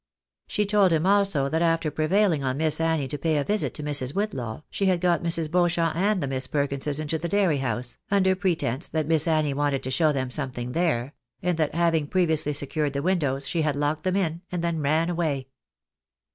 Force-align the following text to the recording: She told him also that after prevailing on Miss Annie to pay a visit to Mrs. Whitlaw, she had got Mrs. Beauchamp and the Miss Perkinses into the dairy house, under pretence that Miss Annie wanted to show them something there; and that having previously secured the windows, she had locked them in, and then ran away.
She 0.47 0.65
told 0.65 0.91
him 0.91 1.05
also 1.05 1.47
that 1.47 1.61
after 1.61 1.91
prevailing 1.91 2.43
on 2.43 2.57
Miss 2.57 2.81
Annie 2.81 3.07
to 3.07 3.19
pay 3.19 3.37
a 3.37 3.43
visit 3.43 3.75
to 3.75 3.83
Mrs. 3.83 4.15
Whitlaw, 4.15 4.63
she 4.71 4.87
had 4.87 4.99
got 4.99 5.21
Mrs. 5.21 5.51
Beauchamp 5.51 5.95
and 5.95 6.23
the 6.23 6.27
Miss 6.27 6.47
Perkinses 6.47 6.99
into 6.99 7.19
the 7.19 7.29
dairy 7.29 7.59
house, 7.59 7.97
under 8.09 8.33
pretence 8.35 8.87
that 8.89 9.05
Miss 9.07 9.27
Annie 9.27 9.53
wanted 9.53 9.83
to 9.83 9.91
show 9.91 10.11
them 10.11 10.31
something 10.31 10.71
there; 10.71 11.13
and 11.43 11.55
that 11.59 11.75
having 11.75 12.07
previously 12.07 12.53
secured 12.53 12.93
the 12.93 13.03
windows, 13.03 13.47
she 13.47 13.61
had 13.61 13.75
locked 13.75 14.03
them 14.03 14.15
in, 14.15 14.41
and 14.51 14.63
then 14.63 14.79
ran 14.81 15.07
away. 15.07 15.49